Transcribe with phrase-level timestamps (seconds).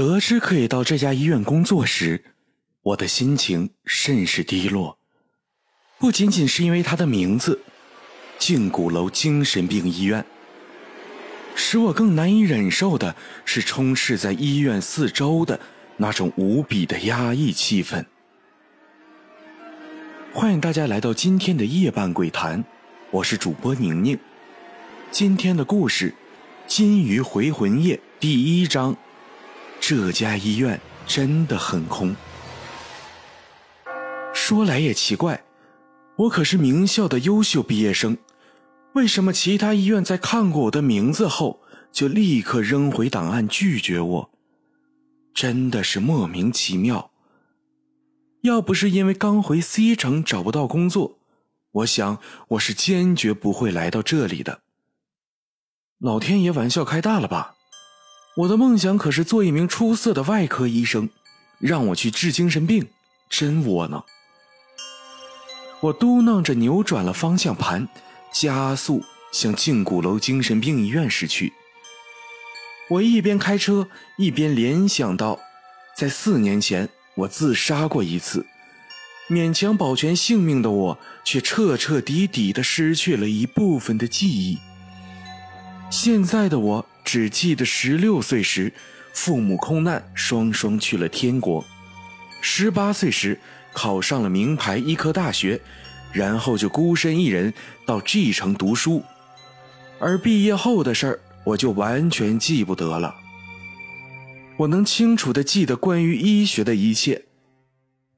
[0.00, 2.24] 得知可以到这家医院工作时，
[2.80, 4.98] 我的心情甚是低落。
[5.98, 7.60] 不仅仅是因为它的名字——
[8.40, 10.24] 静谷楼精神病医院，
[11.54, 13.14] 使我更难以忍受的
[13.44, 15.60] 是充斥在医院四周的
[15.98, 18.02] 那种无比的压抑气氛。
[20.32, 22.64] 欢迎大家来到今天的夜半鬼谈，
[23.10, 24.18] 我是主播宁宁。
[25.10, 26.10] 今天的故事
[26.66, 28.96] 《金鱼回魂夜》第一章。
[29.90, 32.14] 这家医院真的很空。
[34.32, 35.42] 说来也奇怪，
[36.14, 38.16] 我可是名校的优秀毕业生，
[38.94, 44.30] 为什么其他医院在看过我的名字后就立刻扔回档案拒绝我？
[45.34, 47.10] 真的是莫名其妙。
[48.42, 51.18] 要不是因为刚回 C 城找不到工作，
[51.72, 54.60] 我想我是坚决不会来到这里的。
[55.98, 57.56] 老天爷玩笑开大了吧？
[58.40, 61.10] 我的梦想可是做一名出色的外科医生，
[61.58, 62.88] 让我去治精神病，
[63.28, 64.02] 真窝囊。
[65.80, 67.86] 我嘟囔着扭转了方向盘，
[68.32, 71.52] 加速向静谷楼精神病医院驶去。
[72.88, 75.38] 我一边开车一边联想到，
[75.94, 78.46] 在四年前我自杀过一次，
[79.28, 84.58] 勉强保全性命的我，却彻彻底底的失去了一部分的记忆。
[85.90, 86.86] 现在的我。
[87.12, 88.72] 只记得十六岁时，
[89.12, 91.60] 父母空难，双双去了天国；
[92.40, 93.36] 十八岁时
[93.72, 95.60] 考上了名牌医科大学，
[96.12, 97.52] 然后就孤身一人
[97.84, 99.02] 到 G 城读书。
[99.98, 103.12] 而毕业后的事儿，我就完全记不得了。
[104.58, 107.24] 我能清楚地记得关于医学的一切，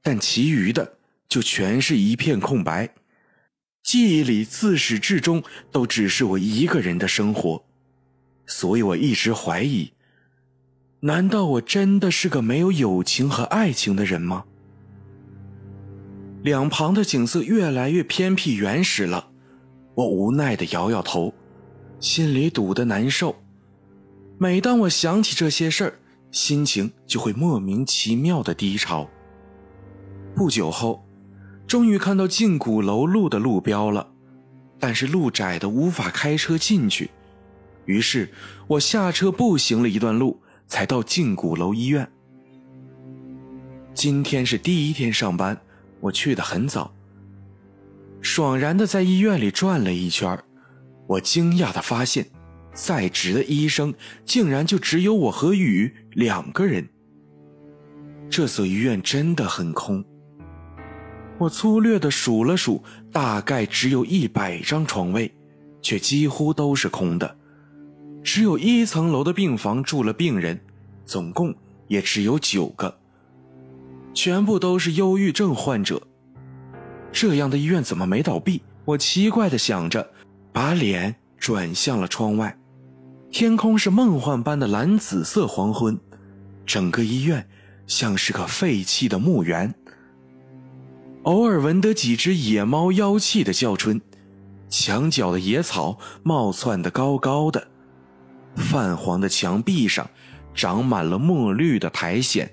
[0.02, 0.98] 但其余的
[1.30, 2.90] 就全是一片空白。
[3.82, 7.64] 记忆里自始至终都只是我一个人的生活。
[8.54, 9.92] 所以我一直怀疑，
[11.00, 14.44] 难道我真的是个没有友情和爱情的人吗？
[16.42, 19.30] 两旁的景色越来越偏僻原始了，
[19.94, 21.32] 我无奈的摇摇头，
[21.98, 23.34] 心里堵得难受。
[24.36, 25.94] 每当我想起这些事儿，
[26.30, 29.08] 心情就会莫名其妙的低潮。
[30.34, 31.02] 不久后，
[31.66, 34.12] 终于看到静谷楼路的路标了，
[34.78, 37.10] 但是路窄的无法开车进去。
[37.84, 38.30] 于是
[38.66, 42.10] 我下车步行了一段路，才到静谷楼医院。
[43.94, 45.60] 今天是第一天上班，
[46.00, 46.94] 我去的很早。
[48.20, 50.38] 爽然的在医院里转了一圈，
[51.06, 52.26] 我惊讶的发现，
[52.72, 53.92] 在职的医生
[54.24, 56.88] 竟然就只有我和雨两个人。
[58.30, 60.02] 这所医院真的很空。
[61.38, 65.30] 我粗略的数了数，大概只有一百张床位，
[65.82, 67.36] 却几乎都是空的。
[68.24, 70.60] 只有一层楼的病房住了病人，
[71.04, 71.54] 总共
[71.88, 72.98] 也只有九个，
[74.14, 76.00] 全部都是忧郁症患者。
[77.10, 78.62] 这样的医院怎么没倒闭？
[78.84, 80.08] 我奇怪的想着，
[80.52, 82.56] 把脸转向了窗外，
[83.30, 85.98] 天空是梦幻般的蓝紫色黄昏，
[86.64, 87.46] 整个医院
[87.86, 89.74] 像是个废弃的墓园。
[91.24, 94.00] 偶尔闻得几只野猫妖气的叫春，
[94.68, 97.68] 墙角的野草冒窜得高高的。
[98.56, 100.08] 泛黄的墙壁上
[100.54, 102.50] 长满了墨绿的苔藓。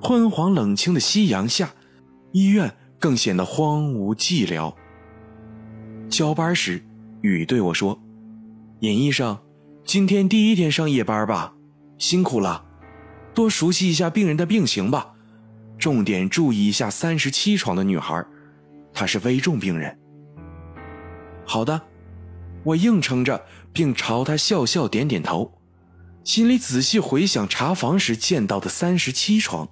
[0.00, 1.70] 昏黄冷清的夕阳下，
[2.32, 4.74] 医院更显得荒芜寂寥。
[6.08, 6.84] 交班时，
[7.22, 7.98] 雨对我说
[8.80, 9.38] ：“尹医生，
[9.84, 11.54] 今天第一天上夜班吧，
[11.98, 12.64] 辛苦了，
[13.34, 15.14] 多熟悉一下病人的病情吧，
[15.78, 18.24] 重点注意一下三十七床的女孩，
[18.92, 19.98] 她是危重病人。”
[21.44, 21.80] 好的。
[22.66, 25.52] 我应承着，并朝他笑笑点点头，
[26.24, 29.68] 心里仔细回想查房时见到的三十七床。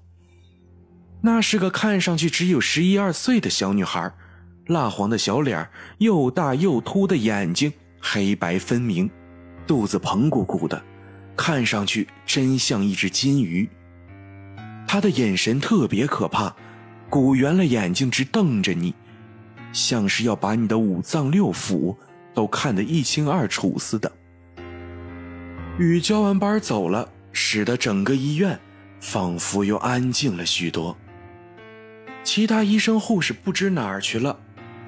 [1.20, 4.12] 那是个看上去只有十一二岁的小女孩，
[4.66, 5.68] 蜡黄的小脸，
[5.98, 9.10] 又大又凸的眼睛，黑白分明，
[9.66, 10.80] 肚子膨鼓鼓的，
[11.36, 13.68] 看上去真像一只金鱼。
[14.86, 16.54] 她的眼神特别可怕，
[17.10, 18.94] 鼓圆了眼睛直瞪着你，
[19.72, 21.96] 像是要把你的五脏六腑。
[22.34, 24.10] 都看得一清二楚似的。
[25.78, 28.58] 雨交完班走了，使得整个医院
[29.00, 30.96] 仿佛又安静了许多。
[32.22, 34.38] 其他医生护士不知哪儿去了。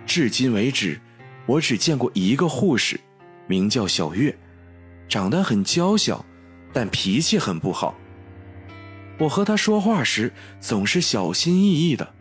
[0.07, 1.01] 至今为止，
[1.47, 2.99] 我只见过一个护士，
[3.47, 4.37] 名叫小月，
[5.09, 6.25] 长得很娇小，
[6.73, 7.95] 但脾气很不好。
[9.19, 12.15] 我和她说话时总是小心翼翼的。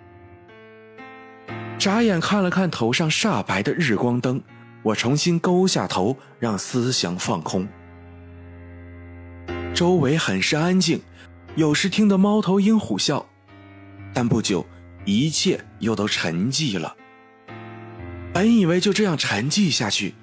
[1.77, 4.41] 眨眼看了看头上煞白的日光灯。
[4.85, 7.67] 我重新勾下头，让思想放空。
[9.73, 11.01] 周围很是安静，
[11.55, 13.25] 有时听得猫头鹰虎啸，
[14.13, 14.63] 但不久
[15.03, 16.95] 一切又都沉寂了。
[18.31, 20.13] 本以为就这样沉寂下去，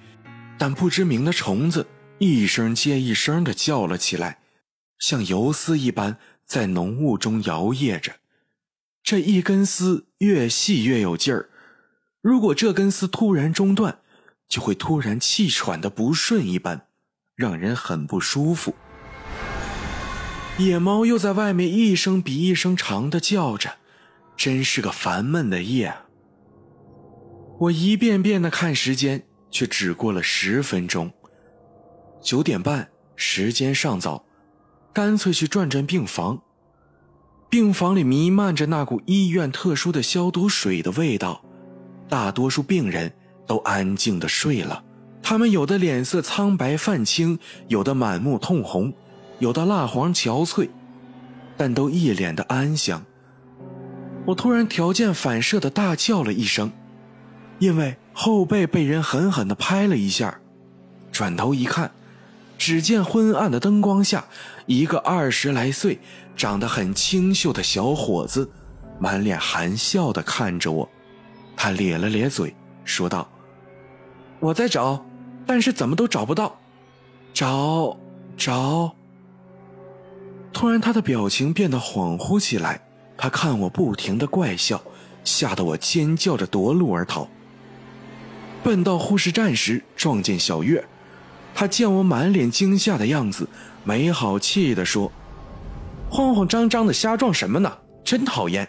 [0.56, 1.88] 但不知名的虫子
[2.19, 4.38] 一声接一声的叫了起来，
[5.00, 8.12] 像游丝一般在浓雾中摇曳着。
[9.03, 11.49] 这一根丝越细越有劲儿，
[12.20, 13.99] 如果这根丝突然中断，
[14.52, 16.82] 就会突然气喘的不顺一般，
[17.34, 18.75] 让人很不舒服。
[20.58, 23.78] 野猫又在外面一声比一声长的叫着，
[24.37, 25.94] 真是个烦闷的夜。
[27.60, 31.10] 我一遍遍的看时间，却只过了十分钟。
[32.20, 34.26] 九点半，时间尚早，
[34.93, 36.43] 干脆去转转病房。
[37.49, 41.43] 病房里弥漫着那股医院特殊的消毒水的味道，
[42.06, 43.14] 大多数病人
[43.46, 44.82] 都安静的睡了。
[45.22, 48.92] 他们有的脸色苍白泛青，有的满目通红，
[49.38, 50.68] 有的蜡黄憔悴，
[51.56, 53.04] 但都一脸的安详。
[54.26, 56.72] 我突然条件反射的大叫了一声。
[57.58, 60.40] 因为后背被人狠狠地拍了一下，
[61.12, 61.92] 转头一看，
[62.58, 64.24] 只见昏暗的灯光下，
[64.66, 66.00] 一个二十来岁、
[66.36, 68.50] 长得很清秀的小伙子，
[68.98, 70.88] 满脸含笑地看着我。
[71.56, 72.52] 他咧了咧嘴，
[72.84, 73.30] 说道
[74.42, 75.00] ：“我在找，
[75.46, 76.58] 但是怎么都找不到，
[77.32, 77.96] 找
[78.36, 78.92] 找。”
[80.52, 82.82] 突然，他的表情变得恍惚起来，
[83.16, 84.82] 他看我不停的怪笑，
[85.22, 87.28] 吓得我尖叫着夺路而逃。
[88.64, 90.84] 奔到护士站时，撞见小月。
[91.54, 93.48] 她见我满脸惊吓的样子，
[93.84, 95.12] 没好气地说
[96.10, 97.78] ：“慌慌张张的瞎撞什么呢？
[98.02, 98.68] 真讨厌！”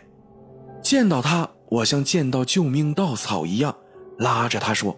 [0.83, 3.75] 见到她，我像见到救命稻草一样，
[4.19, 4.95] 拉着她说：“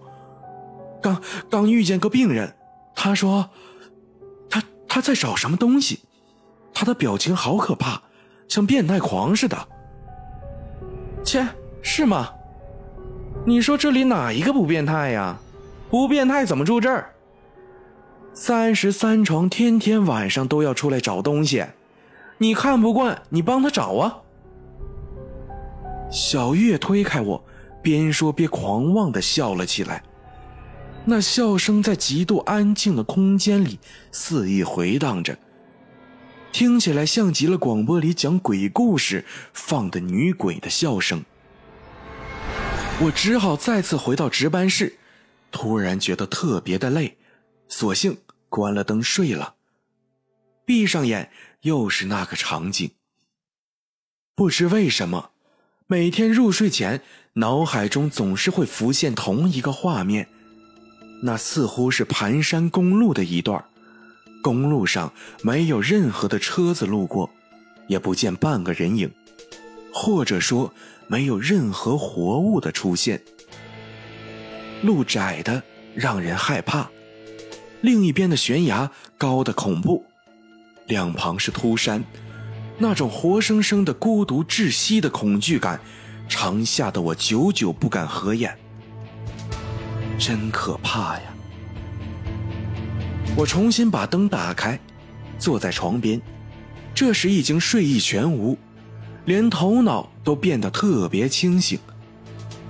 [1.06, 1.22] 刚
[1.52, 2.56] 刚遇见个病人，
[2.96, 3.48] 他说，
[4.50, 6.00] 他他在找什么东西，
[6.74, 8.02] 他的表情好可怕，
[8.48, 9.56] 像变态狂似的。”
[11.24, 11.48] 切，
[11.84, 12.32] 是吗？
[13.46, 15.38] 你说这里哪一个不变态呀？
[15.92, 17.12] 不变态怎么住这儿？
[18.34, 21.64] 三十三床天天晚上都要出来找东西，
[22.40, 24.18] 你看不惯，你帮他找啊！
[26.10, 27.44] 小月推开我，
[27.84, 30.02] 边说边狂妄的笑了起来，
[31.08, 33.80] 那笑声在极度安静的空间里
[34.12, 35.38] 肆意回荡着，
[36.52, 39.24] 听起来像极了广播里讲鬼故事
[39.54, 41.24] 放的女鬼的笑声。
[43.02, 44.98] 我只好再次回到值班室，
[45.52, 47.18] 突然觉得特别的累，
[47.68, 48.18] 索性
[48.50, 49.54] 关了灯睡了。
[50.66, 51.30] 闭上眼，
[51.62, 52.90] 又是那个场景。
[54.34, 55.30] 不知为什么，
[55.86, 57.02] 每天入睡前，
[57.34, 60.30] 脑海中总是会浮现同一个画面，
[61.22, 63.64] 那似乎是盘山公路的一段，
[64.42, 67.30] 公路上没有任何的车子路过，
[67.88, 69.12] 也不见半个人影，
[69.94, 70.74] 或者说。
[71.08, 73.22] 没有任何活物的出现，
[74.82, 75.62] 路窄的
[75.94, 76.90] 让人害怕，
[77.82, 80.04] 另一边的悬崖高的恐怖，
[80.88, 82.04] 两旁是秃山，
[82.80, 85.80] 那种活生生的孤独窒息的恐惧感，
[86.28, 88.58] 常吓得我久久不敢合眼，
[90.18, 91.24] 真可怕呀！
[93.36, 94.80] 我重新把灯打开，
[95.38, 96.22] 坐在床边，
[96.94, 98.58] 这时已经睡意全无。
[99.26, 101.80] 连头脑都变得特别清醒，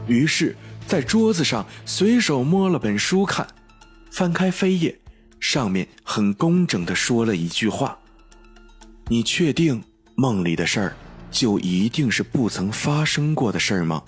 [0.07, 0.55] 于是，
[0.87, 3.45] 在桌子上随手摸了本书看，
[4.09, 4.97] 翻开扉页，
[5.39, 7.97] 上面很工整的说了一句话
[9.07, 9.83] ：“你确定
[10.15, 10.95] 梦里的事儿
[11.29, 14.01] 就一定是不曾发生过的事儿吗？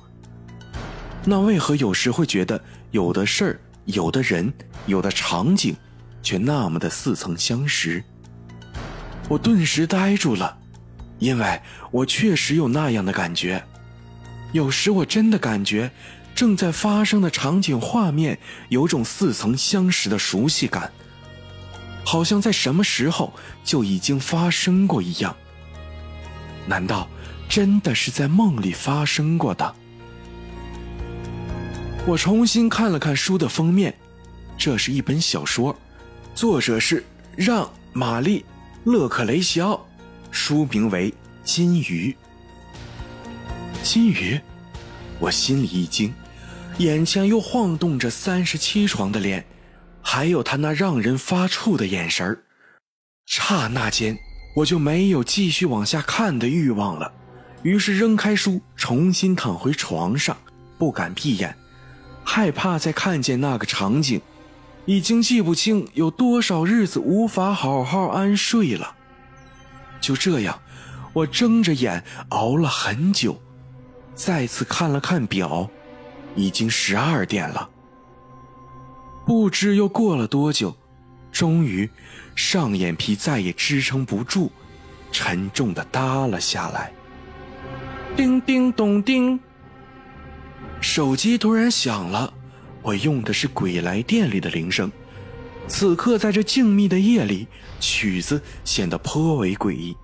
[1.30, 4.54] 那为何有时会觉得有的事儿、有的人、
[4.86, 5.76] 有的场景，
[6.24, 8.02] 却那么的似曾相识？”
[9.28, 10.58] 我顿时呆住了。
[11.20, 13.64] 因为我确实有那样的感觉，
[14.52, 15.90] 有时我真的感觉
[16.36, 18.38] 正在发生的场景画面
[18.70, 20.92] 有种似曾相识的熟悉感，
[22.06, 25.36] 好像在什么时候就已经发生过一样。
[26.68, 27.10] 难道
[27.50, 29.76] 真的是在梦里发生过的？
[32.08, 33.94] 我重新看了看书的封面，
[34.58, 35.78] 这是一本小说，
[36.34, 37.04] 作者是
[37.36, 38.46] 让·玛丽·
[38.90, 39.86] 勒克雷西奥。
[40.32, 41.12] 书名为
[41.44, 42.16] 《金鱼》。
[43.84, 44.40] 金鱼，
[45.20, 46.14] 我心里一惊，
[46.78, 49.46] 眼前又晃动着三十七床的脸，
[50.02, 52.42] 还有他那让人发怵的眼神
[53.26, 54.18] 刹那间，
[54.56, 57.12] 我就没有继续往下看的欲望了，
[57.64, 60.38] 于是扔开书，重新躺回床上，
[60.78, 61.54] 不敢闭眼，
[62.30, 64.22] 害怕再看见那个场景。
[64.86, 68.96] 已经记不清有多少日子无法好好安睡了。
[70.02, 70.60] 就这样，
[71.14, 73.42] 我睁着眼熬了很久，
[74.14, 75.70] 再次看了看表，
[76.36, 77.70] 已经十二点了。
[79.26, 80.76] 不知又过了多久，
[81.32, 81.90] 终于，
[82.36, 84.52] 上眼皮再也支撑不住，
[85.12, 86.94] 沉重的耷了下来。
[88.16, 89.38] 叮叮咚叮，
[90.82, 92.34] 手机突然响了。
[92.82, 94.92] 我用的是鬼来电里的铃声。
[95.68, 97.46] 此刻在这静谧的夜里，
[97.80, 99.98] 曲子显得颇为诡异。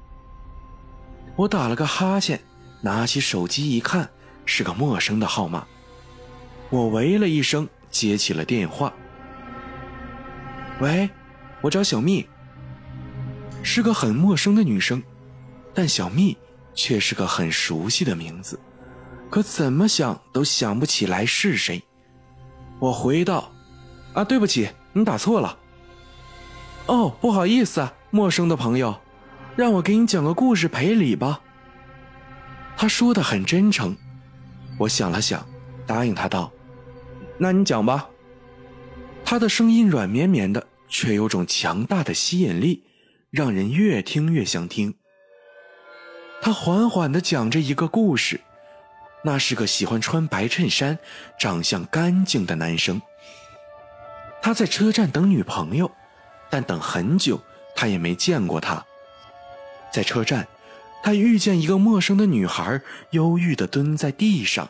[1.38, 2.40] 我打了个哈欠，
[2.82, 4.10] 拿起手机一看，
[4.46, 5.66] 是个陌生的号码。
[6.70, 8.92] 我喂了一声，接起了电话。
[10.82, 11.10] 喂，
[11.62, 12.28] 我找小蜜。
[13.62, 15.02] 是个很陌生的女生，
[15.74, 16.38] 但小蜜
[16.76, 18.60] 却是个很熟悉的名字，
[19.34, 21.82] 可怎么想都想不起来是谁。
[22.78, 23.52] 我回道
[24.14, 25.58] ：“啊，对不起，你打错了。
[26.86, 28.96] 哦，不好意思啊，陌生的朋友，
[29.56, 31.42] 让我给你讲个故事赔礼吧。”
[32.78, 33.98] 他说的很真诚，
[34.78, 35.44] 我想了想，
[35.88, 36.52] 答应他道
[37.40, 38.08] ：“那你讲吧。”
[39.26, 42.84] 他的声音软绵绵的，却有种强大的吸引力，
[43.32, 44.94] 让人越听越想听。
[46.40, 48.40] 他缓缓的讲着一个故事。
[49.26, 51.00] 那是个喜欢穿白衬衫、
[51.40, 53.02] 长相干净的男生。
[54.42, 55.90] 他在车站等女朋友，
[56.50, 57.40] 但等很久，
[57.76, 58.86] 他也没见过她。
[59.92, 60.46] 在车站，
[61.02, 64.70] 他遇见一个陌生的女孩，忧郁地蹲在地上，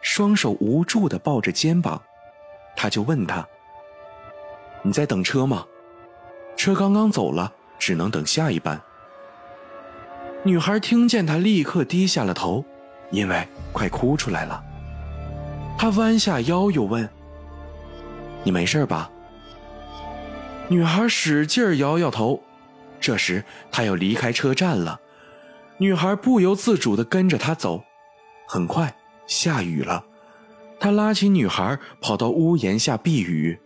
[0.00, 2.00] 双手无助地抱着肩膀。
[2.76, 3.44] 他就问她
[4.82, 5.66] ：“你在等车吗？
[6.56, 8.80] 车刚刚走了，只能等下一班。”
[10.44, 12.64] 女孩听见他，立刻低下了头。
[13.10, 14.62] 因为快哭出来了，
[15.78, 17.08] 他弯下腰又问
[18.44, 19.10] ：“你没事吧？”
[20.68, 22.42] 女孩使劲摇摇头。
[23.00, 25.00] 这时他要离开车站了，
[25.78, 27.82] 女孩不由自主地跟着他走。
[28.46, 28.94] 很快
[29.26, 30.04] 下雨了，
[30.80, 33.58] 他拉起女孩跑到屋檐下避雨。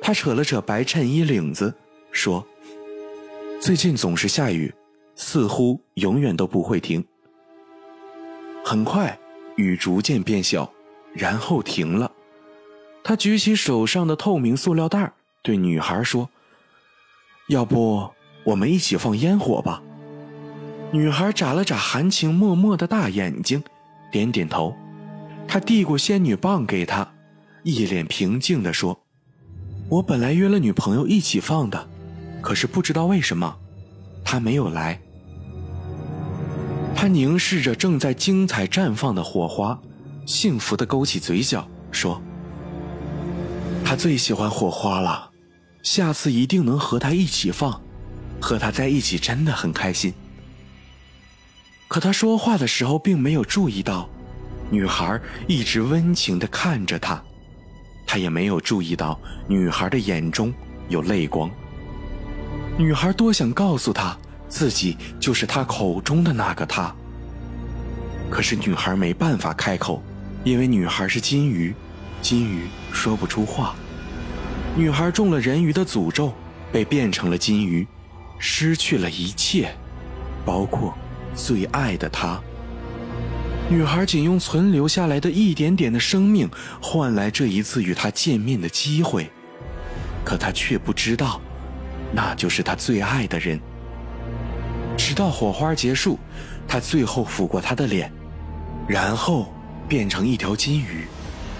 [0.00, 1.74] 他扯了扯白衬衣领子，
[2.12, 2.46] 说
[3.60, 4.72] ：“最近总是下雨，
[5.16, 7.04] 似乎永远都不会停。”
[8.68, 9.18] 很快，
[9.56, 10.70] 雨逐渐变小，
[11.14, 12.12] 然后停了。
[13.02, 15.10] 他举起手上的透明塑料袋，
[15.40, 16.28] 对女孩说
[17.48, 18.10] ：“要不
[18.44, 19.82] 我们一起放烟火吧？”
[20.92, 23.64] 女孩眨了眨含情脉脉的大眼睛，
[24.12, 24.76] 点点头。
[25.46, 27.10] 他递过仙女棒给她，
[27.62, 29.00] 一脸平静地说
[29.88, 31.88] ：“我本来约了女朋友一起放的，
[32.42, 33.56] 可是不知道为什么，
[34.22, 35.00] 她没有来。”
[37.00, 39.78] 他凝视着正在精彩绽放的火花，
[40.26, 42.20] 幸福的勾起嘴角，说
[43.86, 45.30] ：“他最喜欢火花了，
[45.84, 47.80] 下次一定能和他一起放，
[48.40, 50.12] 和他在一起真的很开心。”
[51.86, 54.10] 可他说话的时候并没有注意到，
[54.68, 57.22] 女孩一直温情的看着他，
[58.08, 60.52] 他也没有注意到女孩的眼中
[60.88, 61.48] 有泪光。
[62.76, 64.18] 女孩多想告诉他。
[64.48, 66.94] 自己就是他口中的那个他。
[68.30, 70.02] 可是女孩没办法开口，
[70.44, 71.74] 因为女孩是金鱼，
[72.20, 73.74] 金鱼说不出话。
[74.76, 76.32] 女孩中了人鱼的诅咒，
[76.70, 77.86] 被变成了金鱼，
[78.38, 79.74] 失去了一切，
[80.44, 80.96] 包括
[81.34, 82.40] 最爱的他。
[83.70, 86.48] 女孩仅用存留下来的一点点的生命，
[86.80, 89.30] 换来这一次与他见面的机会，
[90.24, 91.40] 可她却不知道，
[92.12, 93.60] 那就是她最爱的人。
[94.98, 96.18] 直到火花结束，
[96.66, 98.12] 他最后抚过她的脸，
[98.86, 99.50] 然后
[99.88, 101.06] 变成一条金鱼，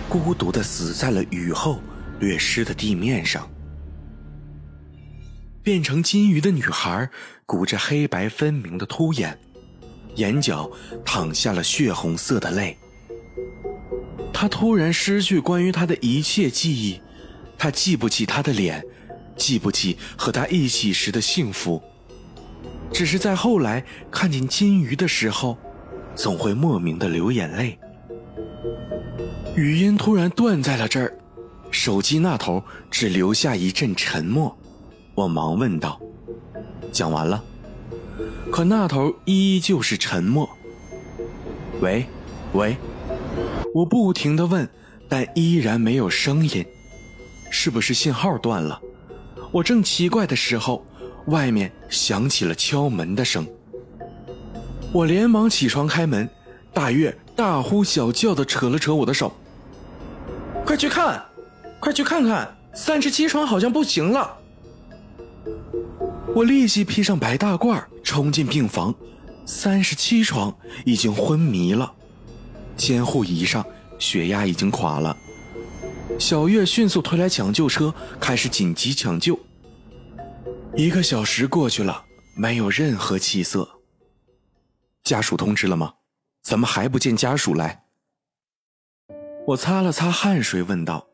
[0.08, 1.78] 孤独的死在了雨后
[2.18, 3.48] 略湿的地面上。
[5.62, 7.08] 变成金鱼的女孩
[7.46, 9.38] 鼓着黑白分明的凸眼，
[10.16, 10.70] 眼角
[11.04, 12.76] 淌下了血红色的泪。
[14.32, 17.00] 她突然失去关于他的一切记忆，
[17.56, 18.84] 她记不起他的脸，
[19.36, 21.82] 记不起和他一起时的幸福。
[22.92, 25.56] 只是在后来看见金鱼的时候，
[26.14, 27.78] 总会莫名的流眼泪。
[29.54, 31.16] 语音突然断在了这儿，
[31.70, 34.56] 手机那头只留下一阵沉默。
[35.14, 36.00] 我忙问道
[36.90, 37.42] ：“讲完了？”
[38.50, 40.48] 可那头依旧是沉默。
[41.80, 42.06] 喂，
[42.54, 42.76] 喂，
[43.74, 44.68] 我不停的问，
[45.08, 46.64] 但依然没有声音。
[47.50, 48.80] 是不是信号断了？
[49.52, 50.84] 我正奇怪的时候。
[51.28, 53.46] 外面响起了敲门的声，
[54.92, 56.28] 我连忙起床开门。
[56.72, 59.34] 大月大呼小叫的扯了扯我的手
[60.64, 61.22] ：“快去看，
[61.80, 64.36] 快去看看，三十七床好像不行了。”
[66.34, 68.94] 我立即披上白大褂，冲进病房。
[69.44, 70.54] 三十七床
[70.84, 71.90] 已经昏迷了，
[72.76, 73.64] 监护仪上
[73.98, 75.16] 血压已经垮了。
[76.18, 79.38] 小月迅速推来抢救车，开始紧急抢救。
[80.76, 82.04] 一个小时过去了，
[82.36, 83.68] 没有任何起色。
[85.02, 85.94] 家属通知了吗？
[86.42, 87.84] 怎么还不见家属来？
[89.46, 91.06] 我擦了擦汗水，问道：“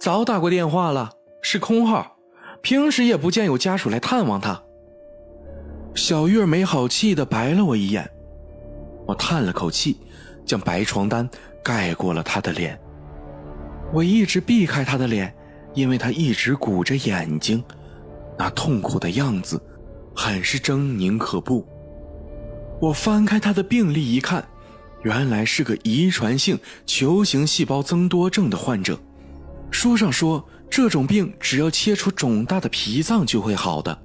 [0.00, 1.10] 早打过电话了，
[1.42, 2.16] 是空号，
[2.62, 4.62] 平时也不见有家属来探望他。”
[5.94, 8.08] 小月没好气的白了我一眼，
[9.06, 9.98] 我叹了口气，
[10.44, 11.28] 将白床单
[11.62, 12.78] 盖过了他的脸。
[13.92, 15.34] 我一直避开他的脸，
[15.74, 17.64] 因为他一直鼓着眼睛，
[18.38, 19.60] 那痛苦的样子，
[20.14, 21.66] 很是狰狞可怖。
[22.80, 24.46] 我翻开他的病历一看，
[25.02, 28.98] 原来是个遗传性球形细胞增多症的患者。
[29.70, 33.98] 书上说，这种病只要切除肿大的脾脏就会好的。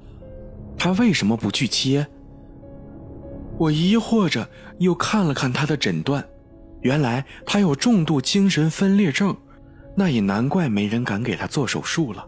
[0.78, 2.08] 他为什么不去切？
[3.58, 6.26] 我疑惑着，又看了看他的诊断，
[6.82, 9.36] 原来他有重度精神分裂症。
[9.94, 12.26] 那也难怪没人敢给他做手术了。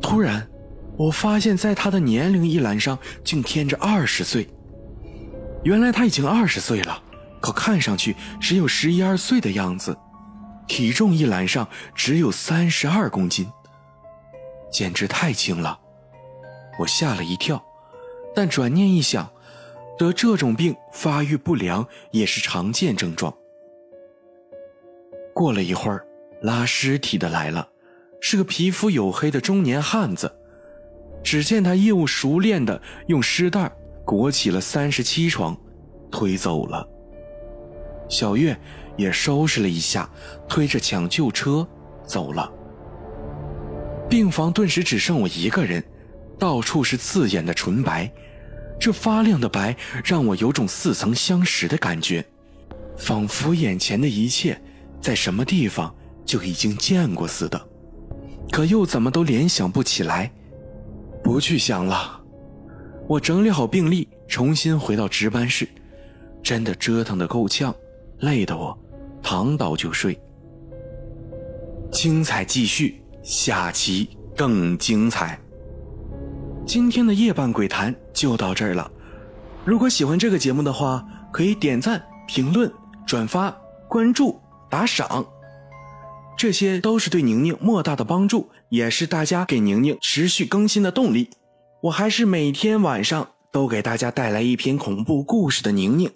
[0.00, 0.48] 突然，
[1.02, 4.48] 我发现在他的年龄一栏上竟填着二十岁。
[5.64, 7.02] 原来他已经二十岁了，
[7.40, 9.96] 可看上去只有十一二岁的样子。
[10.68, 13.50] 体重一栏上只有三十二公斤，
[14.70, 15.76] 简直太轻了。
[16.78, 17.60] 我吓了一跳，
[18.32, 19.28] 但转念一想，
[19.98, 23.34] 得这种病发育不良也是常见症状。
[25.34, 26.06] 过了一会儿。
[26.42, 27.68] 拉尸体的来了，
[28.20, 30.41] 是个皮肤黝黑的中年汉子。
[31.22, 33.70] 只见他业务熟练的用尸袋
[34.04, 35.56] 裹起了三十七床，
[36.10, 36.86] 推走了。
[38.08, 38.58] 小月
[38.96, 40.08] 也收拾了一下，
[40.48, 41.66] 推着抢救车
[42.04, 42.50] 走了。
[44.08, 45.82] 病房顿时只剩我一个人，
[46.38, 48.10] 到处是刺眼的纯白，
[48.78, 52.24] 这发亮的白让我有种似曾相识的感觉，
[52.98, 54.60] 仿佛眼前的一切
[55.00, 55.94] 在什么地方。
[56.24, 57.60] 就已经见过似的，
[58.52, 60.32] 可又怎么都联想不起来。
[61.22, 62.20] 不去想了，
[63.08, 65.68] 我整理好病历，重新回到值班室。
[66.42, 67.74] 真的折腾的够呛，
[68.18, 68.76] 累得我
[69.22, 70.20] 躺倒就睡。
[71.92, 75.38] 精彩继续，下期更精彩。
[76.66, 78.90] 今天的夜半鬼谈就到这儿了。
[79.64, 82.70] 如果喜欢这个节目的话，可以点赞、评论、
[83.06, 83.56] 转发、
[83.88, 85.24] 关注、打赏。
[86.36, 91.30] 这些都是对宁宁莫大的帮助，也是大家给宁宁持续更新的动力。
[91.82, 96.10] 我还是每天晚上都给大家带来一篇恐怖故事的宁宁。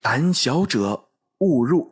[0.00, 1.08] 胆小者
[1.38, 1.91] 勿入。